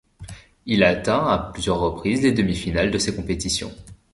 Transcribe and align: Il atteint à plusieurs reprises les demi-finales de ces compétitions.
Il 0.65 0.83
atteint 0.83 1.27
à 1.27 1.51
plusieurs 1.53 1.79
reprises 1.79 2.23
les 2.23 2.31
demi-finales 2.31 2.89
de 2.89 2.97
ces 2.97 3.15
compétitions. 3.15 3.69